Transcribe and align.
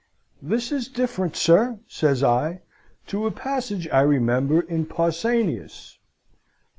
"'This 0.41 0.71
is 0.71 0.87
different, 0.87 1.35
sir,' 1.35 1.79
says 1.87 2.23
I, 2.23 2.63
'to 3.05 3.27
a 3.27 3.31
passage 3.31 3.87
I 3.89 4.01
remember 4.01 4.59
in 4.61 4.87
Pausanias.' 4.87 5.99